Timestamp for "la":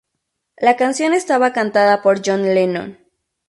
0.57-0.77